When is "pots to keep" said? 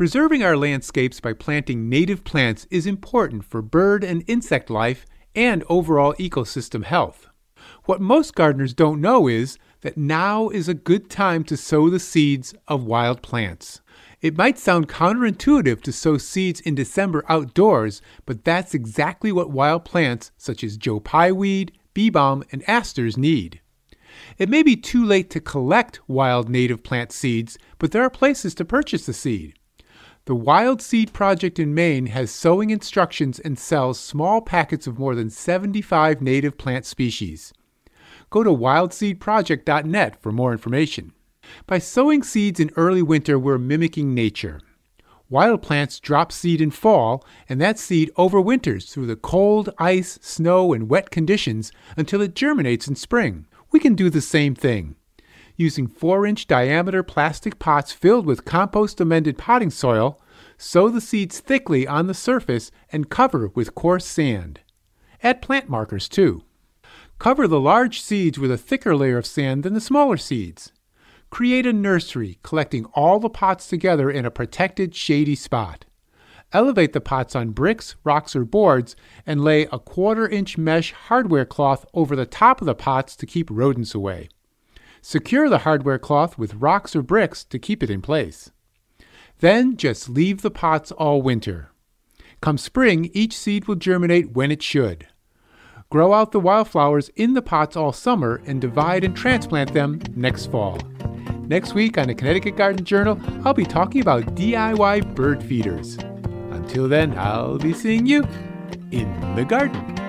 82.74-83.48